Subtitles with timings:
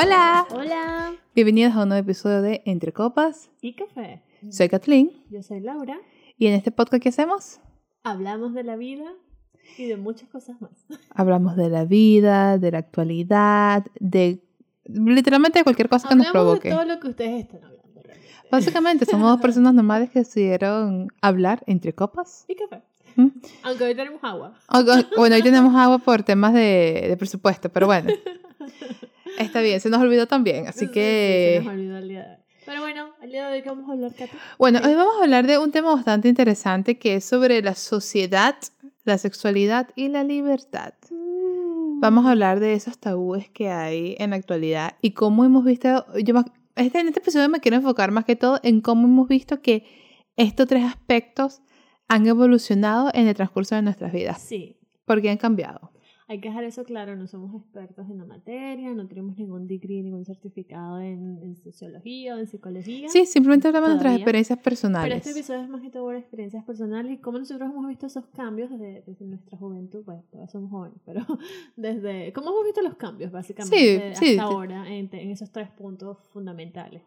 [0.00, 0.46] Hola.
[0.50, 1.12] Hola.
[1.34, 3.50] Bienvenidos a un nuevo episodio de Entre Copas.
[3.60, 4.22] ¿Y café?
[4.50, 5.98] Soy Kathleen Yo soy Laura.
[6.36, 7.58] y en este podcast ¿qué hacemos?
[8.04, 9.04] Hablamos de la vida
[9.76, 10.70] y de muchas cosas más.
[11.10, 14.44] Hablamos de la vida, de la actualidad, de
[14.84, 16.68] literalmente de cualquier cosa que nos Hablamos provoque.
[16.68, 18.00] de todo lo que ustedes están hablando.
[18.02, 18.28] realmente.
[18.52, 22.44] Básicamente somos dos personas normales que decidieron hablar entre copas.
[22.48, 22.82] ¿Y café?
[23.16, 23.28] ¿Mm?
[23.64, 24.54] Aunque hoy tenemos agua.
[24.68, 28.12] Aunque- Bueno, hoy tenemos agua por temas de, de presupuesto, pero bueno,
[29.38, 31.56] está bien, se nos olvidó también, así Sí, sí, que...
[31.58, 32.38] se nos olvidó el día de hoy.
[32.66, 34.36] Pero bueno, el día de hoy que vamos a hablar, Katy.
[34.58, 38.56] Bueno, hoy vamos a hablar de un tema bastante interesante que es sobre la sociedad,
[39.04, 40.92] la sexualidad y la libertad.
[42.00, 46.04] Vamos a hablar de esos tabúes que hay en la actualidad y cómo hemos visto,
[46.22, 46.44] yo más-
[46.76, 49.84] este, en este episodio me quiero enfocar más que todo en cómo hemos visto que
[50.36, 51.60] estos tres aspectos
[52.06, 55.90] han evolucionado en el transcurso de nuestras vidas, Sí, porque han cambiado.
[56.28, 57.16] Hay que dejar eso claro.
[57.16, 62.34] No somos expertos en la materia, no tenemos ningún degree, ningún certificado en, en sociología
[62.36, 63.08] o en psicología.
[63.08, 65.16] Sí, simplemente hablamos de nuestras experiencias Pero personales.
[65.18, 68.26] este episodio es más que todo por experiencias personales y cómo nosotros hemos visto esos
[68.26, 70.04] cambios desde, desde nuestra juventud.
[70.04, 71.24] Bueno, todavía somos jóvenes, pero
[71.76, 72.32] desde.
[72.34, 74.30] ¿Cómo hemos visto los cambios, básicamente, Sí, sí.
[74.38, 77.02] hasta ahora en, en esos tres puntos fundamentales?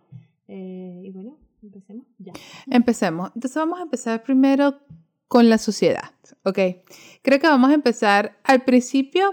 [0.47, 2.33] Eh, y bueno, empecemos ya.
[2.69, 3.31] Empecemos.
[3.35, 4.75] Entonces vamos a empezar primero
[5.32, 6.12] con la sociedad,
[6.44, 6.60] ¿ok?
[7.22, 9.32] Creo que vamos a empezar al principio,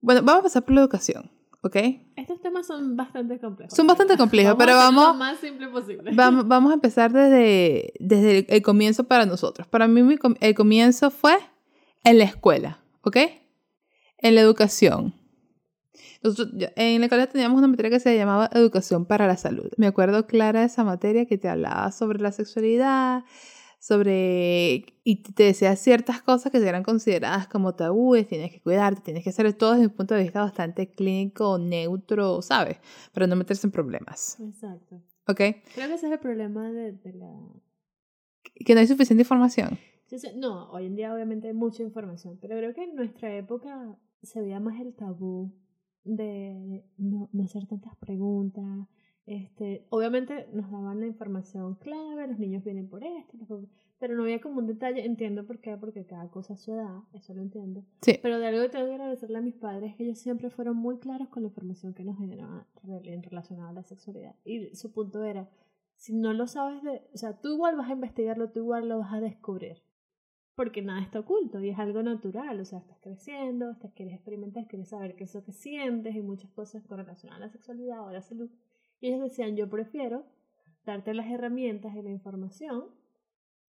[0.00, 1.30] bueno, vamos a empezar por la educación,
[1.62, 1.76] ¿ok?
[2.16, 3.76] Estos temas son bastante complejos.
[3.76, 6.10] Son bastante complejos, pero a hacerlo vamos- lo más simple posible.
[6.14, 9.66] Vamos, vamos a empezar desde, desde el, el comienzo para nosotros.
[9.66, 11.36] Para mí mi el comienzo fue
[12.02, 13.18] en la escuela, ¿ok?
[14.16, 15.12] En la educación.
[16.22, 19.68] Nosotros, en la escuela teníamos una materia que se llamaba Educación para la Salud.
[19.76, 23.24] Me acuerdo clara de esa materia que te hablaba sobre la sexualidad,
[23.86, 24.86] sobre...
[25.04, 29.28] y te decía ciertas cosas que eran consideradas como tabúes, tienes que cuidarte, tienes que
[29.28, 32.78] hacer todo desde un punto de vista bastante clínico, neutro, ¿sabes?
[33.12, 35.02] Para no meterse en problemas, Exacto.
[35.28, 35.36] ¿ok?
[35.74, 37.30] Creo que ese es el problema de, de la.
[38.54, 39.78] Que no hay suficiente información.
[40.36, 44.40] No, hoy en día obviamente hay mucha información, pero creo que en nuestra época se
[44.40, 45.52] veía más el tabú
[46.04, 48.64] de no, no hacer tantas preguntas.
[49.26, 53.66] Este, obviamente nos daban la información clave, los niños vienen por esto,
[53.98, 57.04] pero no había como un detalle, entiendo por qué, porque cada cosa a su edad,
[57.14, 57.84] eso lo entiendo.
[58.02, 58.18] Sí.
[58.20, 60.98] Pero de algo que tengo que agradecerle a mis padres que ellos siempre fueron muy
[60.98, 62.66] claros con la información que nos generaban
[63.04, 64.34] en relacionada a la sexualidad.
[64.44, 65.48] Y su punto era,
[65.96, 68.98] si no lo sabes de, o sea, tú igual vas a investigarlo, tú igual lo
[68.98, 69.82] vas a descubrir.
[70.54, 74.68] Porque nada está oculto y es algo natural, o sea, estás creciendo, estás, quieres experimentar,
[74.68, 78.02] quieres saber qué es lo que sientes y muchas cosas con relación a la sexualidad
[78.02, 78.50] o a la salud.
[79.04, 80.24] Y ellos decían, yo prefiero
[80.86, 82.84] darte las herramientas y la información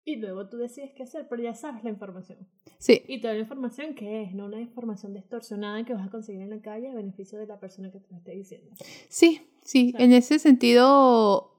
[0.05, 2.39] y luego tú decides qué hacer, pero ya sabes la información.
[2.79, 6.43] Sí, Y toda la información que es, no una información distorsionada que vas a conseguir
[6.43, 8.71] en la calle a beneficio de la persona que te lo esté diciendo.
[9.09, 9.93] sí, sí.
[9.99, 11.59] En ese sentido,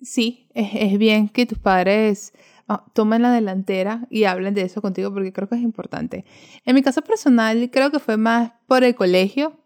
[0.00, 2.32] sí, es, es bien que tus padres
[2.68, 6.24] ah, tomen la delantera y hablen de eso contigo porque creo que es importante.
[6.64, 9.58] En mi caso personal, creo que fue más por el colegio.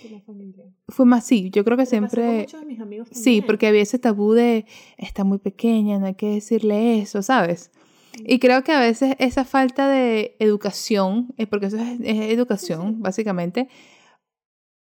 [0.00, 0.64] Que la familia.
[0.88, 2.40] Fue más sí, yo creo que Pero con siempre...
[2.40, 4.66] muchos de mis amigos Sí, porque había ese tabú de
[4.98, 7.70] está muy pequeña, no hay que decirle eso, ¿sabes?
[8.24, 12.94] Y creo que a veces esa falta de educación, es porque eso es, es educación,
[12.96, 13.68] Sí, básicamente,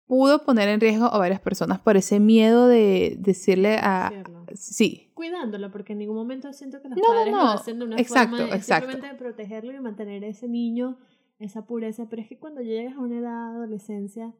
[0.05, 4.11] pudo poner en riesgo a varias personas por ese miedo de decirle a...
[4.53, 7.43] Sí, Cuidándolo, porque en ningún momento siento que los No, no, padres no.
[7.43, 8.89] lo hacen de una Exacto, forma de exacto.
[8.91, 10.97] simplemente de protegerlo y mantener a ese niño,
[11.39, 12.07] esa pureza.
[12.09, 14.33] Pero es que cuando llegas a una edad, adolescencia,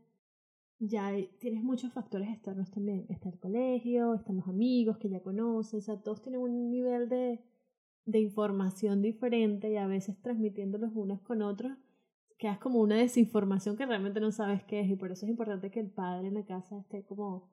[0.83, 3.05] ya tienes muchos factores externos también.
[3.09, 7.07] Está el colegio, están los amigos que ya conoces, o sea, todos tienen un nivel
[7.07, 7.39] de,
[8.05, 11.77] de información diferente y a veces transmitiéndolos unos con otros,
[12.39, 15.69] quedas como una desinformación que realmente no sabes qué es y por eso es importante
[15.69, 17.51] que el padre en la casa esté como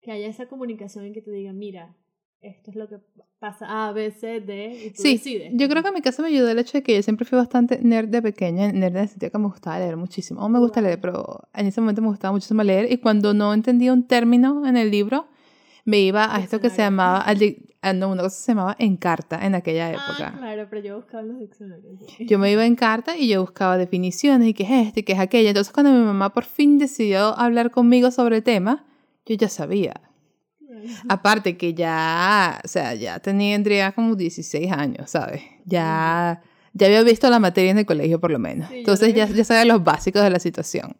[0.00, 1.96] que haya esa comunicación en que te diga, mira,
[2.42, 2.96] esto es lo que
[3.38, 5.12] pasa A, B, C, D, y tú sí.
[5.14, 5.52] decides.
[5.54, 7.36] Yo creo que en mi caso me ayudó el hecho de que yo siempre fui
[7.38, 10.40] bastante nerd de pequeña, nerd en el sentido que me gustaba leer muchísimo.
[10.40, 10.90] Aún me gusta Igual.
[10.90, 14.66] leer, pero en ese momento me gustaba muchísimo leer y cuando no entendía un término
[14.66, 15.26] en el libro,
[15.84, 17.38] me iba a esto que se llamaba, al
[17.82, 20.34] ah, no, una cosa se llamaba Encarta en aquella Ah, época.
[20.38, 22.00] claro, pero yo buscaba los diccionarios.
[22.20, 25.12] Yo me iba en carta y yo buscaba definiciones y qué es esto y qué
[25.14, 25.48] es aquello.
[25.48, 28.84] Entonces cuando mi mamá por fin decidió hablar conmigo sobre el tema,
[29.26, 30.00] yo ya sabía.
[31.08, 35.42] Aparte que ya, o sea, ya tendría como 16 años, ¿sabes?
[35.64, 36.42] Ya,
[36.72, 38.68] ya había visto la materia en el colegio por lo menos.
[38.68, 40.96] Sí, Entonces ya, ya sabía los básicos de la situación.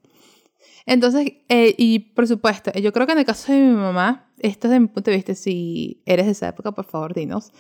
[0.86, 4.68] Entonces, eh, y por supuesto, yo creo que en el caso de mi mamá, esto
[4.68, 7.52] desde mi punto de vista, si eres de esa época, por favor, dinos.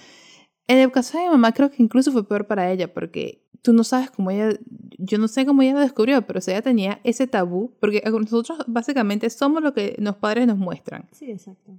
[0.66, 3.72] En el caso de mi mamá, creo que incluso fue peor para ella, porque tú
[3.72, 4.58] no sabes cómo ella,
[4.98, 9.30] yo no sé cómo ella lo descubrió, pero ella tenía ese tabú, porque nosotros básicamente
[9.30, 11.08] somos lo que los padres nos muestran.
[11.12, 11.72] Sí, exacto.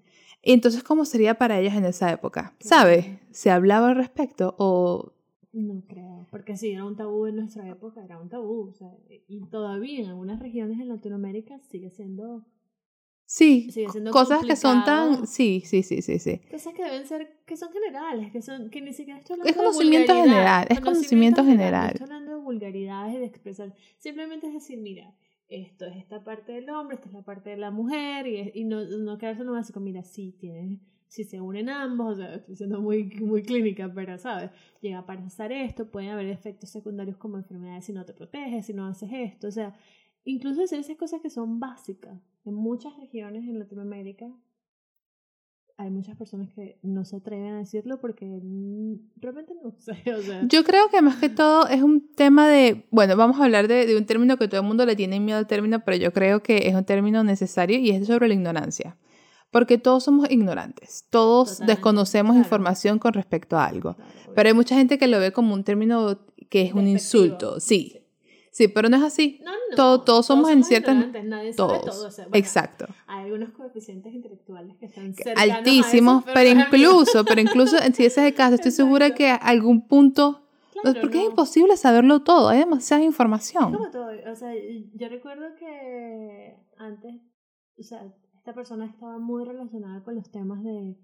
[0.44, 2.54] Entonces, ¿cómo sería para ellas en esa época?
[2.60, 3.07] ¿Sabes?
[3.31, 5.13] ¿Se hablaba al respecto o
[5.54, 8.69] no creo, porque si era un tabú en nuestra época, era un tabú.
[8.69, 8.92] O sea,
[9.28, 12.44] y todavía en algunas regiones en Latinoamérica sigue siendo.
[13.25, 13.69] Sí,
[14.12, 15.28] cosas que son tan.
[15.28, 16.42] Sí, sí, sí, sí, sí.
[16.51, 17.38] Cosas que deben ser.
[17.46, 21.92] que son generales, que, son, que ni siquiera estoy Es conocimiento general, es conocimiento, general.
[21.92, 23.74] estoy hablando de vulgaridades de expresar.
[24.00, 25.13] Simplemente es decir, mira,
[25.54, 28.64] esto es esta parte del hombre, esta es la parte de la mujer, y, y
[28.66, 30.80] no, no quedarse nomás con, mira, sí, tienes
[31.14, 34.50] si se unen ambos, o sea, estoy siendo muy, muy clínica, pero sabes,
[34.82, 38.74] llega a pasar esto, pueden haber efectos secundarios como enfermedades si no te proteges, si
[38.74, 39.76] no haces esto, o sea,
[40.26, 42.20] incluso hacer esas cosas que son básicas.
[42.46, 44.28] En muchas regiones en Latinoamérica
[45.78, 48.25] hay muchas personas que no se atreven a decirlo porque
[49.18, 50.14] realmente no sé.
[50.14, 50.44] O sea.
[50.48, 53.86] Yo creo que más que todo es un tema de, bueno, vamos a hablar de,
[53.86, 56.44] de, un término que todo el mundo le tiene miedo al término, pero yo creo
[56.44, 58.98] que es un término necesario y es sobre la ignorancia.
[59.52, 63.96] Porque todos somos ignorantes, todos desconocemos información con respecto a algo.
[64.34, 67.94] pero hay mucha gente que lo ve como un término que es un insulto, sí.
[67.94, 68.03] Sí,
[68.74, 69.40] pero no es así.
[69.44, 70.96] No, no, todos, somos en ciertas...
[71.24, 72.16] Nadie todos.
[72.16, 72.86] Todo, Exacto.
[73.08, 78.34] Hay algunos coeficientes intelectuales que están altísimos, pero, incluso, pero incluso si ese es el
[78.34, 80.44] caso, estoy segura que algún punto
[80.84, 83.72] porque es imposible saberlo todo, hay demasiada información.
[83.74, 84.54] como todo, o sea,
[84.94, 87.22] yo recuerdo que antes,
[87.78, 90.98] o sea, esta persona estaba muy relacionada con los temas de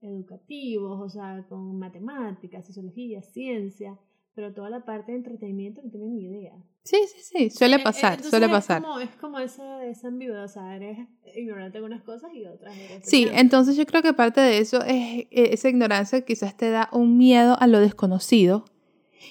[0.00, 3.98] educativos, o sea, con matemáticas, sociología, ciencia,
[4.34, 6.54] pero toda la parte de entretenimiento no tiene ni idea.
[6.88, 8.80] Sí, sí, sí, suele eh, pasar, suele pasar.
[8.80, 11.06] Como, es como esa, esa ambigüedad, o sea, eres
[11.36, 14.82] ignorante de unas cosas y otras eres Sí, entonces yo creo que parte de eso
[14.82, 18.64] es e, esa ignorancia quizás te da un miedo a lo desconocido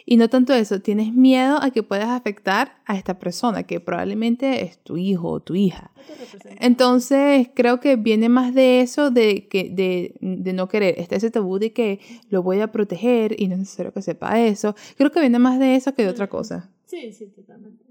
[0.06, 4.64] y no tanto eso, tienes miedo a que puedas afectar a esta persona, que probablemente
[4.64, 5.90] es tu hijo o tu hija.
[6.60, 10.94] Entonces, creo que viene más de eso, de, que, de, de no querer.
[11.00, 14.40] Está ese tabú de que lo voy a proteger y no es necesario que sepa
[14.40, 14.76] eso.
[14.96, 16.70] Creo que viene más de eso que de otra cosa.
[16.88, 17.84] Sí, sí, totalmente.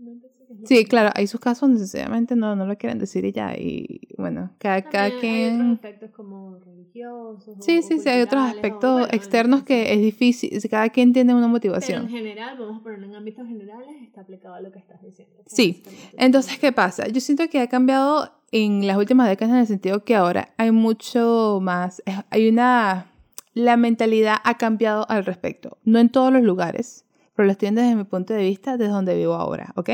[0.64, 4.52] Sí, claro, hay sus casos necesariamente no, no lo quieren decir y ya, y bueno,
[4.58, 5.34] cada, cada quien...
[5.34, 7.56] Hay otros aspectos como religiosos.
[7.60, 12.06] Sí, sí, sí, hay otros aspectos externos que es difícil, cada quien tiene una motivación.
[12.06, 15.02] Pero en general, vamos a ponerlo en ámbitos generales, está aplicado a lo que estás
[15.02, 15.34] diciendo.
[15.44, 15.82] Sí,
[16.16, 17.06] entonces, ¿qué pasa?
[17.08, 20.70] Yo siento que ha cambiado en las últimas décadas en el sentido que ahora hay
[20.70, 23.12] mucho más, hay una...
[23.52, 27.05] La mentalidad ha cambiado al respecto, no en todos los lugares,
[27.36, 29.90] pero lo estoy viendo desde mi punto de vista, desde donde vivo ahora, ¿ok?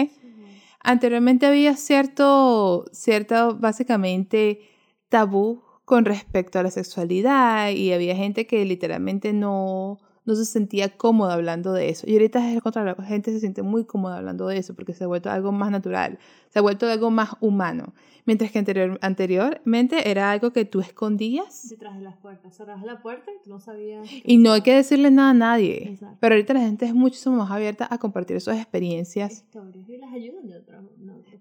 [0.81, 4.61] Anteriormente había cierto, cierto, básicamente,
[5.09, 10.97] tabú con respecto a la sexualidad y había gente que literalmente no, no se sentía
[10.97, 12.09] cómoda hablando de eso.
[12.09, 14.95] Y ahorita es el contrario, la gente se siente muy cómoda hablando de eso porque
[14.95, 17.95] se ha vuelto algo más natural, se ha vuelto algo más humano.
[18.25, 21.69] Mientras que anterior, anteriormente era algo que tú escondías.
[21.69, 22.57] Detrás de las puertas.
[22.57, 24.09] Cerrabas la puerta y tú no sabías.
[24.25, 25.99] Y no hay que decirle nada a nadie.
[26.21, 29.33] Pero ahorita la gente es muchísimo más abierta a compartir esas experiencias.
[29.33, 30.81] Historias y las ayudan de otra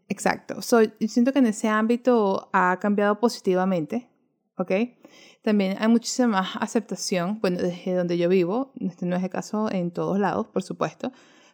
[0.10, 0.62] Exacto.
[0.63, 4.07] So, yo siento que en ese ámbito ha cambiado positivamente.
[4.57, 4.71] ¿Ok?
[5.42, 7.39] También hay muchísima más aceptación.
[7.42, 11.12] Bueno, desde donde yo vivo, este no es el caso en todos lados, por supuesto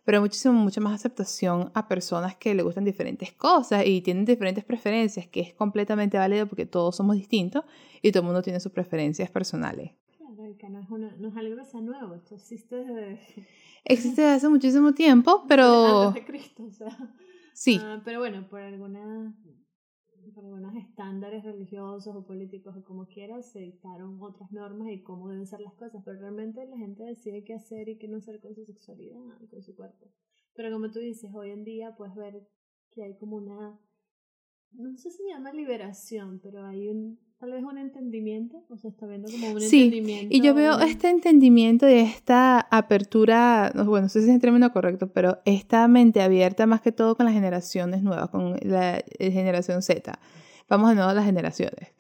[0.08, 4.64] pero muchísimo, mucha más aceptación a personas que le gustan diferentes cosas y tienen diferentes
[4.64, 7.66] preferencias, que es completamente válido porque todos somos distintos
[8.02, 9.92] y todo el mundo tiene sus preferencias personales.
[10.18, 13.20] Claro, que no es, una, no es algo que sea nuevo, esto existe desde...
[13.84, 16.04] Existe desde hace muchísimo tiempo, pero...
[16.08, 16.98] Antes de Cristo, o sea...
[17.52, 17.78] Sí.
[17.78, 19.36] Uh, pero bueno, por alguna
[20.38, 25.30] por algunos estándares religiosos o políticos o como quieras, se dictaron otras normas y cómo
[25.30, 28.40] deben ser las cosas, pero realmente la gente decide qué hacer y qué no hacer
[28.40, 30.06] con su sexualidad y con su cuerpo.
[30.54, 32.48] Pero como tú dices, hoy en día puedes ver
[32.92, 33.80] que hay como una,
[34.74, 38.90] no sé si se llama liberación, pero hay un, tal vez un entendimiento, o sea,
[38.90, 40.36] está viendo como un sí, entendimiento.
[40.36, 44.72] Y yo veo este entendimiento y esta apertura, bueno, no sé si es el término
[44.72, 49.32] correcto, pero esta mente abierta más que todo con las generaciones nuevas, con la eh,
[49.32, 50.20] generación Z.
[50.68, 51.94] Vamos de nuevo a las generaciones.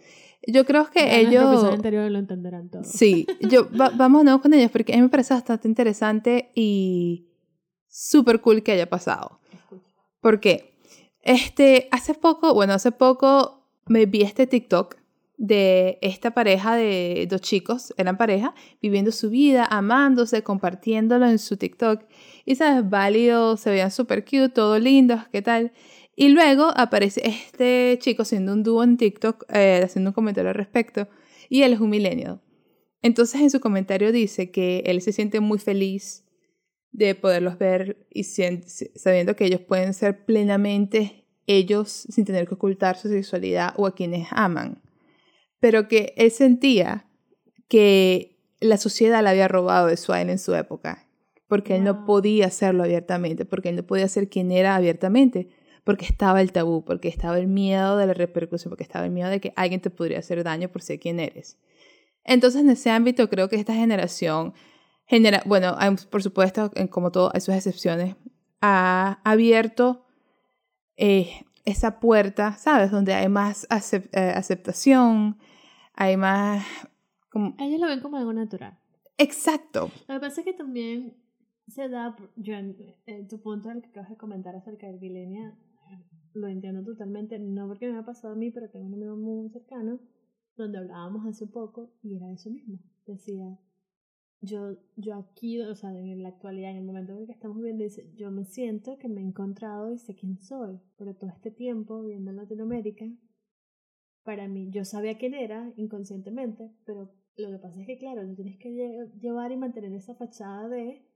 [0.47, 1.63] Yo creo que ellos...
[1.65, 2.83] anteriores lo entenderán todo.
[2.83, 7.27] Sí, yo, vamos de nuevo con ellos porque a mí me parece bastante interesante y
[7.87, 9.39] súper cool que haya pasado.
[10.19, 10.73] Porque
[11.21, 14.95] este, hace poco, bueno, hace poco me vi este TikTok
[15.37, 21.57] de esta pareja de dos chicos, eran pareja, viviendo su vida, amándose, compartiéndolo en su
[21.57, 22.03] TikTok.
[22.45, 25.73] Y sabes, válido, se veían súper cute, todo lindo, ¿qué tal?
[26.15, 30.55] Y luego aparece este chico siendo un dúo en TikTok, eh, haciendo un comentario al
[30.55, 31.07] respecto,
[31.49, 32.41] y él es un milenio.
[33.03, 36.25] Entonces en su comentario dice que él se siente muy feliz
[36.91, 42.97] de poderlos ver y sabiendo que ellos pueden ser plenamente ellos sin tener que ocultar
[42.97, 44.81] su sexualidad o a quienes aman.
[45.59, 47.07] Pero que él sentía
[47.67, 51.07] que la sociedad le había robado de su en su época,
[51.47, 55.49] porque él no podía hacerlo abiertamente, porque él no podía ser quien era abiertamente,
[55.83, 59.29] porque estaba el tabú, porque estaba el miedo de la repercusión, porque estaba el miedo
[59.29, 61.57] de que alguien te podría hacer daño por ser quien eres.
[62.23, 64.53] Entonces, en ese ámbito, creo que esta generación,
[65.05, 65.77] genera, bueno,
[66.09, 68.15] por supuesto, como todo, hay sus excepciones,
[68.59, 70.05] ha abierto
[70.97, 72.91] eh, esa puerta, ¿sabes?
[72.91, 75.37] Donde hay más eh, aceptación,
[75.97, 76.65] hay más...
[77.29, 77.55] Como...
[77.59, 78.79] Ellos lo ven como algo natural.
[79.17, 79.91] Exacto.
[80.07, 81.17] Lo que pasa es que también
[81.67, 85.57] se da, yo en, tu punto el que acabas de comentar acerca del Vilenia,
[86.33, 89.49] lo entiendo totalmente, no porque me ha pasado a mí, pero tengo un amigo muy
[89.49, 89.99] cercano,
[90.55, 92.79] donde hablábamos hace poco, y era eso mismo.
[93.07, 93.59] Decía,
[94.41, 97.57] yo, yo aquí, o sea, en la actualidad, en el momento en el que estamos
[97.57, 101.31] viviendo, dice, yo me siento que me he encontrado y sé quién soy, pero todo
[101.31, 103.05] este tiempo viviendo en Latinoamérica,
[104.27, 108.35] para mí, yo sabía quién era inconscientemente, pero lo que pasa es que, claro, tú
[108.35, 111.06] tienes que llevar y mantener esa fachada de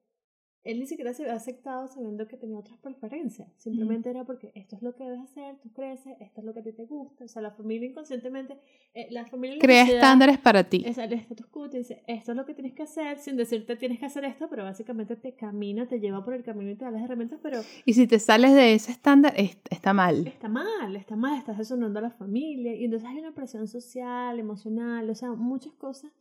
[0.64, 3.50] él ni siquiera se había aceptado sabiendo que tenía otras preferencias.
[3.58, 6.60] Simplemente era porque esto es lo que debes hacer, tú creces, esto es lo que
[6.60, 7.26] a ti te gusta.
[7.26, 8.60] O sea, la familia inconscientemente,
[8.94, 9.58] eh, la familia...
[9.60, 10.84] Crea estándares para ti.
[10.86, 13.76] Es el status quo te dice, esto es lo que tienes que hacer, sin decirte
[13.76, 16.86] tienes que hacer esto, pero básicamente te camina, te lleva por el camino y te
[16.86, 17.62] da las herramientas, pero...
[17.86, 20.28] Y si te sales de ese estándar, está mal.
[20.28, 22.76] Está mal, está mal, estás desonando a la familia.
[22.76, 26.12] Y entonces hay una presión social, emocional, o sea, muchas cosas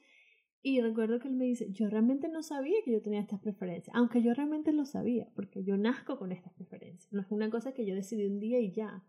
[0.62, 3.94] y recuerdo que él me dice, yo realmente no sabía que yo tenía estas preferencias,
[3.96, 7.72] aunque yo realmente lo sabía, porque yo nazco con estas preferencias, no es una cosa
[7.72, 9.02] que yo decidí un día y ya.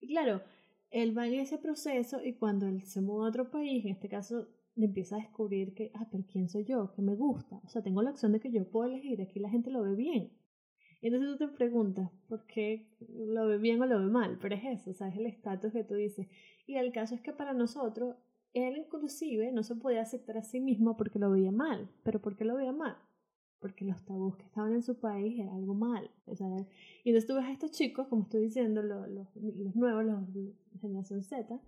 [0.00, 0.42] Y claro,
[0.90, 4.08] él va en ese proceso y cuando él se muda a otro país, en este
[4.08, 6.92] caso, le empieza a descubrir que, ah, pero ¿quién soy yo?
[6.94, 7.60] ¿Qué me gusta?
[7.64, 9.94] O sea, tengo la opción de que yo puedo elegir, aquí la gente lo ve
[9.94, 10.32] bien.
[11.02, 14.38] Y entonces tú te preguntas, ¿por qué lo ve bien o lo ve mal?
[14.40, 16.26] Pero es eso, o sea, es el estatus que tú dices.
[16.66, 18.16] Y el caso es que para nosotros
[18.56, 21.88] él inclusive no se podía aceptar a sí mismo porque lo veía mal.
[22.02, 22.96] ¿Pero por qué lo veía mal?
[23.60, 26.10] Porque los tabús que estaban en su país era algo mal.
[26.26, 30.54] y entonces tú ves a estos chicos, como estoy diciendo, los, los, nuevos, los de
[30.80, 31.58] generación Z,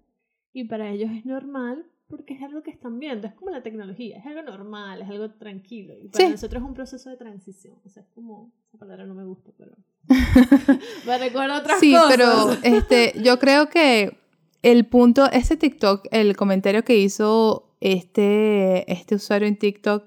[0.52, 4.18] y para ellos es normal porque es algo que están viendo, es como la tecnología,
[4.18, 5.94] es algo normal, es algo tranquilo.
[6.02, 7.76] Y para nosotros es un proceso de transición.
[7.84, 9.72] O sea, es como, esa palabra no me gusta, pero
[11.06, 11.80] me recuerda otras cosas.
[11.80, 14.16] Sí, pero este, yo creo que
[14.62, 20.04] el punto, ese TikTok, el comentario que hizo este, este usuario en TikTok,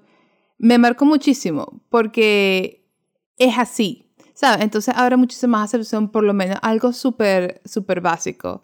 [0.58, 2.86] me marcó muchísimo porque
[3.38, 4.62] es así, ¿sabes?
[4.62, 8.62] Entonces habrá muchísima más aceptación, por lo menos algo súper, súper básico.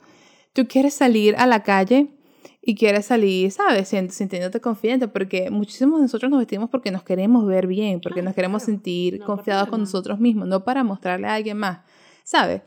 [0.53, 2.19] Tú quieres salir a la calle
[2.61, 3.89] y quieres salir, ¿sabes?
[3.89, 8.35] Sintiéndote confidente, porque muchísimos de nosotros nos vestimos porque nos queremos ver bien, porque nos
[8.35, 11.81] queremos sentir confiados con nosotros mismos, no para mostrarle a alguien más,
[12.25, 12.63] ¿sabes?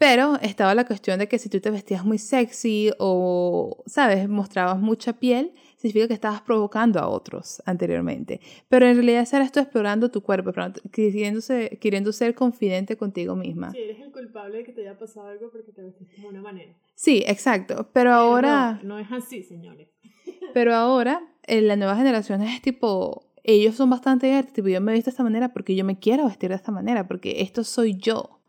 [0.00, 4.80] Pero estaba la cuestión de que si tú te vestías muy sexy o, ¿sabes?, mostrabas
[4.80, 8.40] mucha piel, significa que estabas provocando a otros anteriormente.
[8.70, 10.54] Pero en realidad eras tú explorando tu cuerpo,
[10.90, 13.72] queriendo ser, queriendo ser confidente contigo misma.
[13.72, 16.40] Sí, eres el culpable de que te haya pasado algo porque te vestiste de una
[16.40, 16.74] manera.
[16.94, 17.90] Sí, exacto.
[17.92, 18.80] Pero, ahora...
[18.82, 19.90] No, no es así, señores.
[20.54, 24.94] pero ahora, en la nueva generación es tipo, ellos son bastante abiertos, tipo, yo me
[24.94, 27.98] visto de esta manera porque yo me quiero vestir de esta manera, porque esto soy
[27.98, 28.39] yo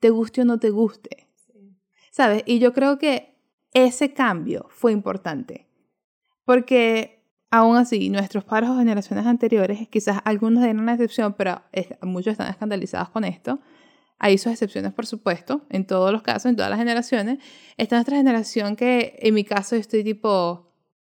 [0.00, 1.28] te guste o no te guste.
[2.10, 2.42] ¿Sabes?
[2.46, 3.36] Y yo creo que
[3.72, 5.68] ese cambio fue importante.
[6.44, 11.62] Porque aún así, nuestros padres o generaciones anteriores, quizás algunos eran una excepción, pero
[12.02, 13.60] muchos están escandalizados con esto.
[14.18, 17.38] Hay sus excepciones, por supuesto, en todos los casos, en todas las generaciones.
[17.76, 20.74] Esta nuestra generación que, en mi caso, yo estoy tipo,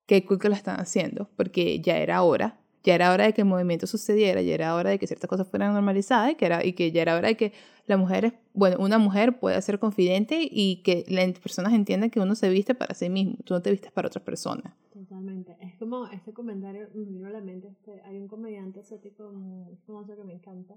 [0.05, 3.41] qué cool que lo están haciendo, porque ya era hora ya era hora de que
[3.41, 6.65] el movimiento sucediera, ya era hora de que ciertas cosas fueran normalizadas y que, era,
[6.65, 7.53] y que ya era hora de que
[7.85, 12.35] la mujer, bueno, una mujer pueda ser confidente y que las personas entiendan que uno
[12.35, 14.73] se viste para sí mismo, tú no te vistes para otras personas.
[14.93, 15.57] Totalmente.
[15.61, 19.75] Es como este comentario, me vino a la mente, este, hay un comediante asiático muy
[19.85, 20.75] famoso que me encanta,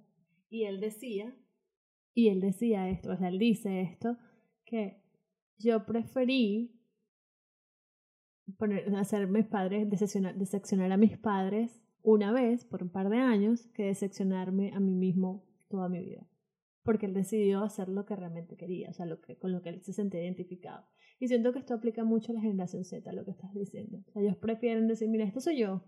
[0.51, 1.35] y él decía,
[2.15, 4.17] y él decía esto, o sea, él dice esto,
[4.65, 5.03] que
[5.59, 6.81] yo preferí
[8.59, 13.67] poner, hacer mis padres, decepcionar a mis padres una vez por un par de años
[13.69, 16.29] que decepcionarme a mí mismo toda mi vida.
[16.83, 19.71] Porque él decidió hacer lo que realmente quería, o sea, lo que, con lo que
[19.71, 20.87] él se sentía identificado.
[21.19, 24.05] Y siento que esto aplica mucho a la generación Z, lo que estás diciendo.
[24.07, 25.83] O sea, ellos prefieren decir, mira, esto soy yo.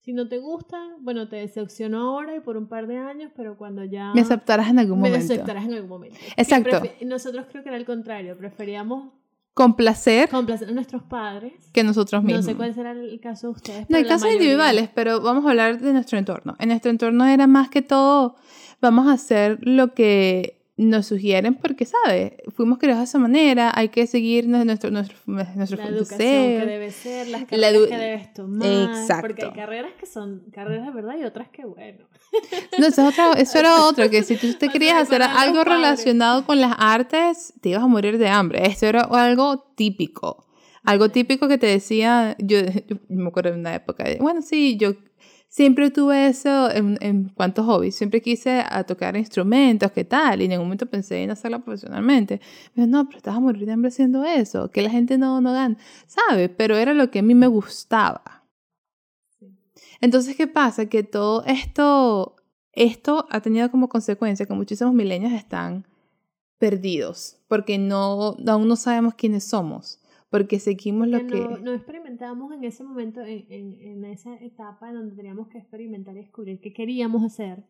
[0.00, 3.58] Si no te gusta, bueno, te decepciono ahora y por un par de años, pero
[3.58, 4.14] cuando ya...
[4.14, 5.18] Me aceptarás en algún momento.
[5.18, 6.16] Me aceptarás en algún momento.
[6.38, 6.80] Exacto.
[7.04, 9.12] Nosotros creo que era el contrario, preferíamos
[9.54, 11.52] complacer Complacer a nuestros padres.
[11.72, 12.44] que nosotros mismos.
[12.46, 13.90] No sé cuál será el caso de ustedes.
[13.90, 16.56] No, hay casos mayoría- individuales, pero vamos a hablar de nuestro entorno.
[16.58, 18.36] En nuestro entorno era más que todo,
[18.80, 22.32] vamos a hacer lo que nos sugieren porque, ¿sabes?
[22.54, 26.66] Fuimos criados de esa manera, hay que seguir nuestro, nuestro, nuestro La educación que deseo.
[26.66, 28.66] debe ser, las La carreras que debes tomar.
[28.68, 29.26] Exacto.
[29.26, 32.06] Porque hay carreras que son carreras de verdad y otras que, bueno.
[32.78, 36.60] No, eso, es eso era otro, que si tú te querías hacer algo relacionado con
[36.60, 38.66] las artes, te ibas a morir de hambre.
[38.66, 40.46] Esto era algo típico.
[40.82, 42.58] Algo típico que te decía, yo,
[42.88, 44.94] yo me acuerdo de una época, de, bueno, sí, yo
[45.50, 50.40] siempre tuve eso en, en cuanto a hobbies, siempre quise a tocar instrumentos, ¿qué tal?
[50.40, 52.40] Y en ningún momento pensé en hacerlo profesionalmente.
[52.74, 55.52] Pero no, pero estás a morir de hambre haciendo eso, que la gente no, no
[55.52, 55.76] gana,
[56.06, 56.50] ¿sabes?
[56.56, 58.44] Pero era lo que a mí me gustaba.
[60.00, 60.86] Entonces, ¿qué pasa?
[60.86, 62.36] Que todo esto,
[62.72, 65.86] esto ha tenido como consecuencia que muchísimos milenios están
[66.58, 69.99] perdidos, porque no, aún no sabemos quiénes somos,
[70.30, 71.40] porque seguimos lo que...
[71.40, 75.58] no, no experimentábamos en ese momento, en, en, en esa etapa en donde teníamos que
[75.58, 77.64] experimentar y descubrir qué queríamos hacer.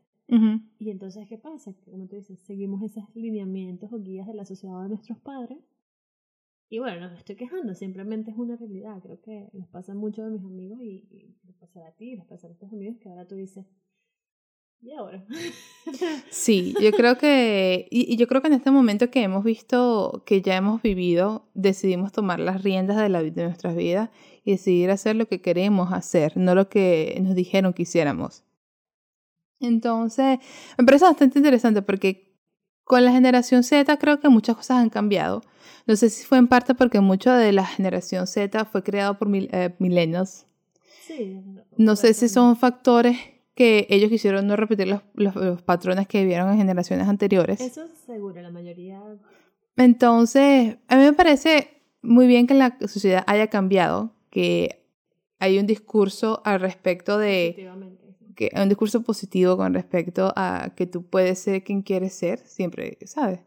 [0.79, 1.73] Y entonces, ¿qué pasa?
[1.73, 5.59] Que, como tú dices, seguimos esos lineamientos o guías de la sociedad de nuestros padres.
[6.69, 9.03] Y bueno, no me estoy quejando, simplemente es una realidad.
[9.03, 12.25] Creo que les pasa mucho a mis amigos y, y les pasa a ti, les
[12.27, 13.67] pasa a tus amigos que ahora tú dices,
[14.83, 15.25] ¿y ahora?
[16.31, 20.23] Sí, yo creo que, y, y yo creo que en este momento que hemos visto,
[20.25, 24.11] que ya hemos vivido, decidimos tomar las riendas de, la, de nuestras vidas
[24.45, 28.45] y decidir hacer lo que queremos hacer, no lo que nos dijeron que hiciéramos.
[29.59, 30.39] Entonces,
[30.79, 32.39] me parece bastante interesante porque
[32.85, 35.43] con la generación Z creo que muchas cosas han cambiado.
[35.87, 39.29] No sé si fue en parte porque mucho de la generación Z fue creado por
[39.29, 40.47] mil, eh, millennials.
[41.07, 41.41] sí.
[41.77, 43.17] No sé si son factores
[43.55, 47.61] que ellos quisieron no repetir los, los- los patrones que vieron en generaciones anteriores.
[47.61, 49.03] Eso seguro, la mayoría
[49.77, 54.87] Entonces, a mí me parece muy bien que la sociedad haya cambiado, que
[55.39, 57.71] hay un discurso al respecto de,
[58.37, 62.99] que un discurso positivo con respecto a que tú puedes ser quien quieres ser, siempre,
[63.05, 63.41] ¿sabes?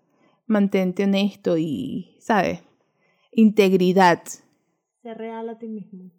[0.46, 2.62] Mantente honesto y, ¿sabes?
[3.32, 4.24] Integridad.
[5.02, 6.12] Ser real a ti mismo.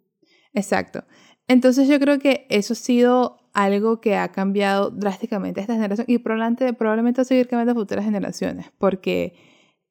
[0.53, 1.03] Exacto.
[1.47, 6.17] Entonces yo creo que eso ha sido algo que ha cambiado drásticamente esta generación y
[6.17, 9.33] probablemente, probablemente va a seguir cambiando a futuras generaciones porque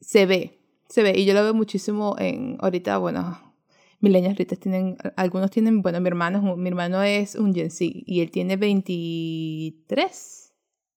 [0.00, 3.54] se ve, se ve y yo lo veo muchísimo en ahorita, bueno,
[4.00, 8.20] milenios ahorita tienen, algunos tienen, bueno, mi hermano, mi hermano es un Gen Z y
[8.20, 10.52] él tiene 23,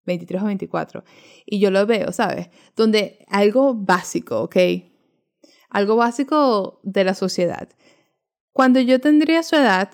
[0.06, 1.04] 23 o 24
[1.46, 2.50] y yo lo veo, ¿sabes?
[2.76, 4.58] Donde algo básico, ¿ok?
[5.70, 7.70] Algo básico de la sociedad.
[8.52, 9.90] Cuando yo tendría su edad,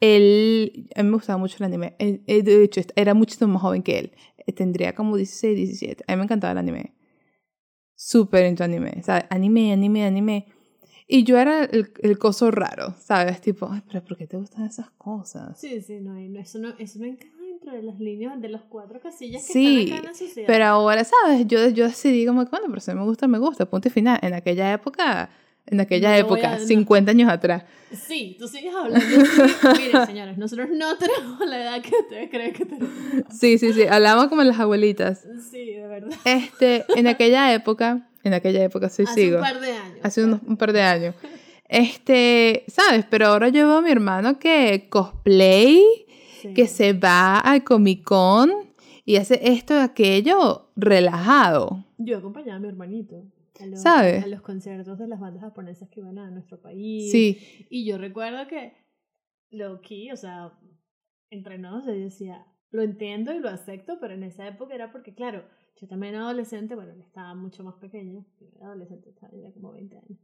[0.00, 1.94] él, a mí me gustaba mucho el anime.
[1.98, 4.12] Él- él, de hecho, era muchísimo más joven que él.
[4.46, 6.04] Eh, Tendría como 16, 17.
[6.06, 6.94] A mí me encantaba el anime.
[7.94, 9.02] Súper into anime.
[9.02, 9.24] ¿sabes?
[9.30, 10.46] Anime, anime, anime.
[11.08, 13.40] Y yo era el, el coso raro, ¿sabes?
[13.40, 15.58] Tipo, Ay, pero ¿por qué te gustan esas cosas?
[15.58, 19.00] Sí, sí, no, eso, no, eso no encaja dentro de las líneas de los cuatro
[19.00, 20.46] casillas que Sí, están acá en la sociedad.
[20.48, 21.46] Pero ahora, ¿sabes?
[21.46, 23.70] Yo, yo decidí como, bueno, pero si me gusta, me gusta.
[23.70, 24.18] Punto y final.
[24.20, 25.30] En aquella época,
[25.66, 26.64] en aquella No época, a- no.
[26.66, 27.64] 50 años atrás.
[27.92, 29.04] Sí, tú sigues hablando.
[29.78, 32.90] Miren, señores, nosotros no tenemos la edad que ustedes creen que tenemos.
[33.30, 33.82] Sí, sí, sí.
[33.88, 35.26] Hablamos como las abuelitas.
[35.50, 36.16] Sí, de verdad.
[36.24, 39.36] Este, en aquella época, en aquella época sí Hace sigo.
[39.38, 39.98] un par de años.
[40.02, 41.14] hace unos, un par de años.
[41.68, 43.04] Este, ¿sabes?
[43.10, 45.82] Pero ahora yo veo a mi hermano que cosplay,
[46.42, 46.54] Sí.
[46.54, 48.52] que se va al Comic Con
[49.04, 51.84] y hace esto y aquello relajado.
[51.98, 53.22] Yo acompañaba a mi hermanito.
[53.60, 54.24] A los, ¿Sabes?
[54.24, 57.10] A los conciertos de las bandas japonesas que iban a nuestro país.
[57.10, 58.72] Sí, Y yo recuerdo que
[59.50, 60.52] lo que, o sea,
[61.30, 65.14] entre nos, yo decía, lo entiendo y lo acepto, pero en esa época era porque,
[65.14, 65.44] claro,
[65.80, 69.72] yo también era adolescente, bueno, estaba mucho más pequeño, yo era adolescente, estaba ya como
[69.72, 70.18] 20 años.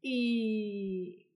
[0.00, 1.26] Y,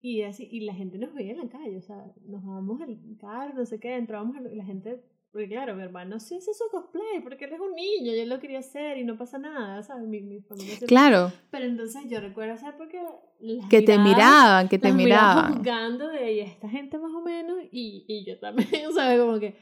[0.00, 2.98] y así, y la gente nos veía en la calle, o sea, nos vamos al
[3.18, 6.64] carro, no sé qué, entrábamos y la gente, porque claro, mi hermano sí hace su
[6.70, 9.82] cosplay, porque él es un niño, y él lo quería hacer y no pasa nada,
[9.82, 10.06] ¿sabes?
[10.08, 13.02] Mi, mi familia claro, Pero entonces yo recuerdo ser porque
[13.40, 15.54] las que te miraban, que te las miraba miraban.
[15.56, 19.20] juzgando de "Y esta gente más o menos y, y yo también, ¿sabes?
[19.20, 19.56] Como que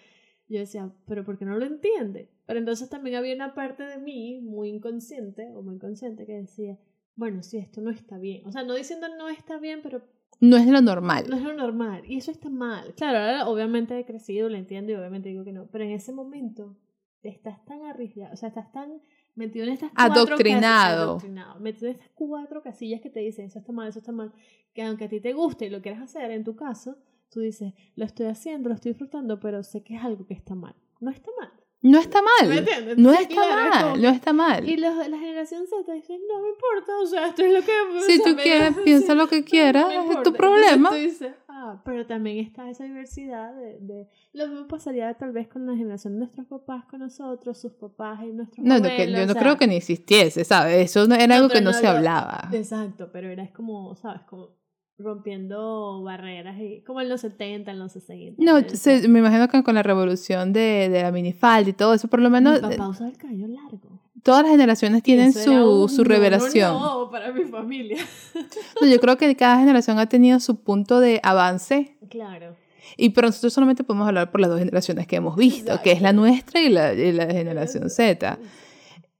[0.49, 2.31] yo decía, pero ¿por qué no lo entiende?
[2.47, 6.79] Pero entonces también había una parte de mí muy inconsciente o muy consciente que decía,
[7.17, 8.47] bueno, sí, esto no está bien.
[8.47, 10.03] O sea, no diciendo no está bien, pero
[10.49, 11.25] No es lo normal.
[11.29, 12.03] no es lo normal.
[12.07, 12.95] Y eso está mal.
[12.97, 15.67] Claro, ahora obviamente he crecido, lo entiendo y obviamente digo que no.
[15.73, 16.77] Pero en ese momento
[17.23, 19.01] estás tan arriesgado, o sea, estás tan
[19.35, 20.61] metido en estas cuatro Adoctrinado.
[20.61, 24.13] casillas- adoctrinado, metido en estas cuatro casillas que te dicen eso está mal, eso está
[24.13, 24.33] mal,
[24.75, 26.97] que aunque a ti te guste y lo quieras hacer, en tu caso,
[27.31, 30.55] tú dices, lo estoy haciendo, lo estoy disfrutando, pero sé que es algo que está
[30.55, 30.75] mal.
[31.01, 31.51] No está mal.
[31.85, 32.49] No, No está mal.
[32.49, 32.97] ¿Me entiendes?
[32.99, 34.69] No Entonces, está claro, es mal, como no está mal.
[34.69, 37.73] Y los, la generación Z dicen, no me importa, o sea, esto es lo que...
[38.07, 40.89] Si tú quieres, sí, piensa lo que no quieras, me es tu Entonces problema.
[40.91, 44.09] tú dices, ah, pero también está esa diversidad de, de...
[44.33, 48.21] Lo mismo pasaría tal vez con la generación de nuestros papás con nosotros, sus papás
[48.25, 48.97] y nuestros No, no, abuelos.
[48.97, 50.91] que, yo o no sea, creo que ni existiese, ¿sabes?
[50.91, 52.49] Eso no, era No, algo que no, no se hablaba.
[52.53, 54.23] Exacto, pero era como, ¿sabes?
[54.23, 54.57] Como
[54.99, 58.43] rompiendo barreras, y como en los 70, en los 60.
[58.43, 62.09] No, se- me imagino que con la revolución de, de la minifalda y todo eso,
[62.09, 64.01] por lo menos Mi eh, papá usaba el cabello largo.
[64.23, 66.73] todas las generaciones tienen su, un su revelación.
[66.73, 67.99] No, no, para mi familia.
[68.81, 72.57] No, yo creo que cada generación ha tenido su punto de avance Claro.
[72.97, 76.03] y pero nosotros solamente podemos hablar por las dos generaciones que hemos visto, que es
[76.03, 78.39] la nuestra y la, y la generación Z.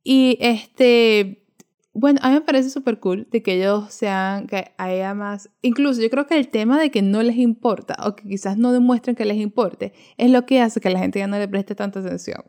[0.03, 1.44] Y este,
[1.95, 6.03] bueno, a mí me parece súper cool de que ellos sean, que haya más, incluso
[6.03, 9.15] yo creo que el tema de que no les importa o que quizás no demuestren
[9.15, 12.01] que les importe es lo que hace que la gente ya no le preste tanta
[12.01, 12.45] atención.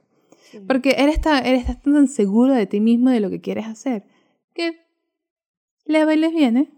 [0.52, 0.60] Sí.
[0.68, 4.04] Porque eres tan, eres tan seguro de ti mismo de lo que quieres hacer
[4.56, 4.80] que
[5.86, 6.72] le va y les viene.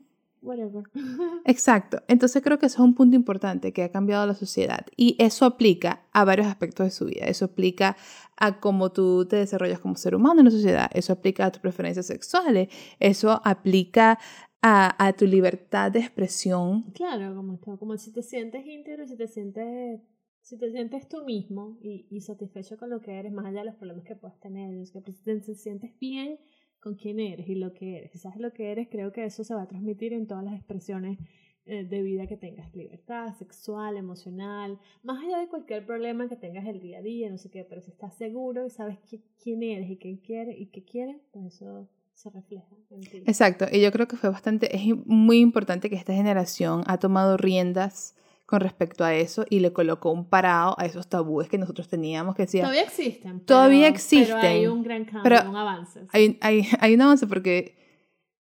[0.48, 0.84] Whatever.
[1.46, 2.02] Exacto.
[2.08, 5.46] Entonces creo que eso es un punto importante que ha cambiado la sociedad y eso
[5.46, 7.26] aplica a varios aspectos de su vida.
[7.26, 7.98] Eso aplica
[8.38, 10.90] a cómo tú te desarrollas como ser humano en la sociedad.
[10.94, 12.70] Eso aplica a tus preferencias sexuales.
[13.00, 14.20] Eso aplica
[14.62, 16.84] a, a tu libertad de expresión.
[16.94, 20.02] Claro, como como si te sientes íntegro, si te sientes,
[20.42, 23.66] si te sientes tú mismo y, y satisfecho con lo que eres, más allá de
[23.66, 26.40] los problemas que puedas tener, que te, te sientes bien
[26.88, 28.12] con quién eres y lo que eres.
[28.12, 30.54] Si sabes lo que eres, creo que eso se va a transmitir en todas las
[30.56, 31.18] expresiones
[31.66, 36.66] eh, de vida que tengas, libertad sexual, emocional, más allá de cualquier problema que tengas
[36.66, 39.62] el día a día, no sé qué, pero si estás seguro y sabes qui- quién
[39.64, 43.18] eres y qué quieres y qué quieres, pues eso se refleja en ti.
[43.26, 43.66] Exacto.
[43.72, 48.16] Y yo creo que fue bastante, es muy importante que esta generación ha tomado riendas
[48.48, 52.34] con respecto a eso y le colocó un parado a esos tabúes que nosotros teníamos
[52.34, 53.42] que decía, Todavía existen.
[53.42, 56.00] Todavía pero- Pero hay existen, un gran cambio, pero un avance.
[56.14, 57.76] hay, hay, hay un avance porque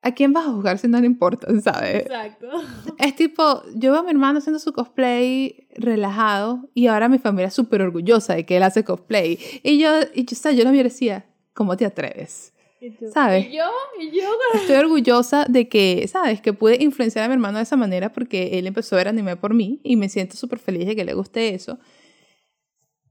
[0.02, 2.02] ¿a quién vas a juzgar si no le importa, sabes?
[2.08, 2.48] Exacto.
[2.98, 7.48] Es tipo, yo veo a mi hermano haciendo su cosplay relajado y ahora mi familia
[7.50, 9.38] es súper orgullosa de que él hace cosplay.
[9.64, 12.51] Y yo, y yo, o sea, yo lo y decía, ¿cómo te atreves?
[12.84, 13.06] ¿Y tú?
[13.14, 13.48] ¿Sabes?
[13.48, 13.64] ¿Y yo?
[14.00, 14.24] ¿Y yo?
[14.56, 16.42] Estoy orgullosa de que, ¿sabes?
[16.42, 19.36] Que pude influenciar a mi hermano de esa manera porque él empezó a ver anime
[19.38, 21.78] por mí y me siento súper feliz de que le guste eso.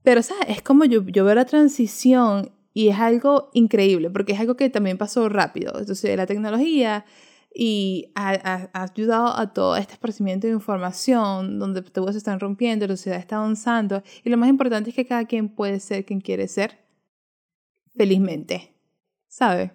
[0.03, 0.45] Pero, ¿sabes?
[0.49, 4.69] Es como yo, yo veo la transición y es algo increíble porque es algo que
[4.69, 5.73] también pasó rápido.
[5.79, 7.05] Entonces, la tecnología
[7.53, 12.39] y ha, ha- ha ayudado a todo este esparcimiento de información donde tabúes se están
[12.41, 16.05] rompiendo, la sociedad está avanzando y lo más importante es que cada quien puede ser
[16.05, 16.77] quien quiere ser
[17.95, 18.73] felizmente,
[19.31, 19.71] ¿sabes?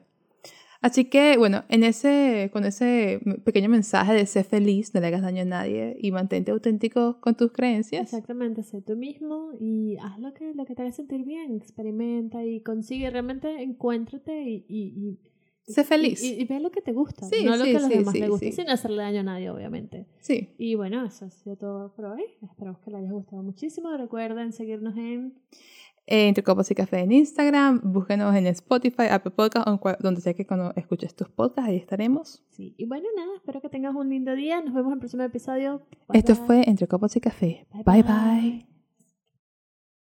[0.83, 5.23] Así que, bueno, en ese, con ese pequeño mensaje de ser feliz, no le hagas
[5.23, 8.03] daño a nadie y mantente auténtico con tus creencias.
[8.03, 12.45] Exactamente, sé tú mismo y haz lo que, lo que te haga sentir bien, experimenta
[12.45, 14.64] y consigue, realmente encuéntrate y...
[14.69, 15.19] y,
[15.66, 16.23] y Sé feliz.
[16.23, 17.99] Y, y ve lo que te gusta, Sí, no lo sí, que a los sí,
[17.99, 20.07] demás les gusta, sin hacerle daño a nadie, obviamente.
[20.21, 20.55] Sí.
[20.59, 22.23] Y bueno, eso ha sido todo por hoy.
[22.40, 23.90] Esperamos que les haya gustado muchísimo.
[23.97, 25.35] Recuerden seguirnos en
[26.07, 29.66] Entre Copas y Café en Instagram, búsquenos en Spotify, Apple Podcast,
[30.01, 32.45] donde sea que cuando escuches tus podcasts, ahí estaremos.
[32.53, 34.61] Sí, y bueno, nada, espero que tengas un lindo día.
[34.62, 35.83] Nos vemos en el próximo episodio.
[36.09, 36.47] Bye, Esto bye.
[36.47, 37.66] fue Entre Copas y Café.
[37.73, 37.83] Bye.
[37.85, 38.03] bye.
[38.03, 38.75] bye.